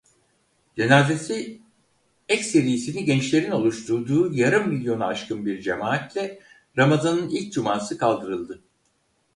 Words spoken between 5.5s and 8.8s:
cemaatle Ramazan'ın ilk cuması kaldırıldı.